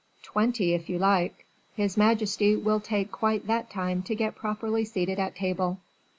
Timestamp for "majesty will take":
1.95-3.11